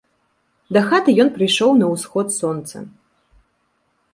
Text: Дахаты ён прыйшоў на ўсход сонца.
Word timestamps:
Дахаты 0.77 1.13
ён 1.25 1.29
прыйшоў 1.35 1.71
на 1.81 1.91
ўсход 1.93 2.27
сонца. 2.39 2.75